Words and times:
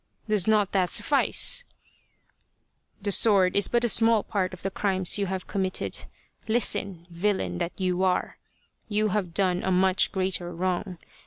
Does 0.27 0.47
not 0.47 0.71
that 0.71 0.89
suffice 0.89 1.63
f 1.67 1.75
""The 3.03 3.11
sword 3.11 3.55
is 3.55 3.67
but 3.67 3.83
a 3.83 3.87
small 3.87 4.23
part 4.23 4.51
of 4.51 4.63
the 4.63 4.71
crimes 4.71 5.19
you 5.19 5.27
have 5.27 5.45
committed. 5.45 6.05
Listen, 6.47 7.05
villain 7.11 7.59
that 7.59 7.79
you 7.79 8.01
are! 8.01 8.39
You 8.87 9.09
have 9.09 9.35
done 9.35 9.61
a 9.63 9.69
much 9.71 10.11
greater 10.11 10.51
wrong. 10.55 10.97